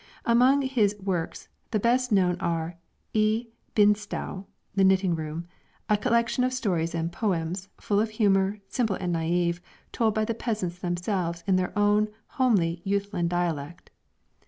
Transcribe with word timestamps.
Among 0.25 0.63
his 0.63 0.95
works 0.99 1.47
the 1.69 1.79
best 1.79 2.11
known 2.11 2.35
are 2.39 2.75
'E 3.13 3.45
Bindstouw' 3.75 4.45
(The 4.75 4.83
Knitting 4.83 5.13
room), 5.15 5.47
a 5.89 5.95
collection 5.95 6.43
of 6.43 6.53
stories 6.53 6.95
and 6.95 7.11
poems, 7.11 7.69
full 7.79 7.99
of 7.99 8.09
humor, 8.09 8.57
simple 8.67 8.95
and 8.95 9.13
naive, 9.13 9.61
told 9.91 10.15
by 10.15 10.25
the 10.25 10.33
peasants 10.33 10.79
themselves 10.79 11.43
in 11.45 11.55
their 11.55 11.71
own 11.77 12.07
homely 12.29 12.81
Jutland 12.83 13.29
dialect. 13.29 13.91